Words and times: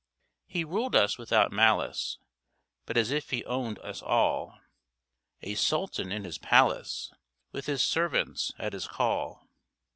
He 0.47 0.63
ruled 0.65 0.95
us 0.95 1.19
without 1.19 1.51
malice, 1.51 2.17
But 2.87 2.97
as 2.97 3.11
if 3.11 3.29
he 3.29 3.45
owned 3.45 3.77
us 3.81 4.01
all, 4.01 4.57
A 5.43 5.53
sultan 5.53 6.11
in 6.11 6.23
his 6.23 6.39
palace 6.39 7.13
With 7.51 7.67
his 7.67 7.83
servants 7.83 8.51
at 8.57 8.73
his 8.73 8.87
call. 8.87 9.47